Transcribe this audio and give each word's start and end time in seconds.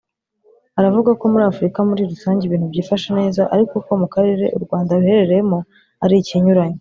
Aravuga 0.79 1.09
ko 1.19 1.23
muri 1.31 1.43
Afurika 1.51 1.79
muri 1.89 2.01
rusange 2.11 2.41
ibintu 2.45 2.65
byifashe 2.71 3.09
neza 3.19 3.41
ariko 3.55 3.73
ko 3.85 3.91
mu 4.01 4.07
karere 4.13 4.45
u 4.57 4.59
Rwanda 4.63 4.99
ruherereyemo 5.01 5.59
ari 6.03 6.15
ikinyuranyo 6.21 6.69